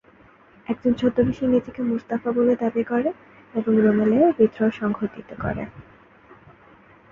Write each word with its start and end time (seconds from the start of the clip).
একজন 0.67 0.91
ছদ্মবেশী 0.93 1.45
নিজেকে 1.47 1.81
মুস্তাফা 1.81 2.29
বলে 2.31 2.53
দাবি 2.55 2.83
করে 2.83 3.09
এবং 3.53 3.73
রুমেলিয়ায় 3.77 4.35
বিদ্রোহ 4.37 4.69
সংঘটিত 4.79 5.29
করে। 5.41 5.63